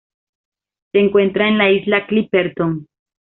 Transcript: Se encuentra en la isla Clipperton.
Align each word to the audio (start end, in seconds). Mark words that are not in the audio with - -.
Se 0.91 0.97
encuentra 0.97 1.47
en 1.47 1.59
la 1.59 1.69
isla 1.69 2.07
Clipperton. 2.07 2.87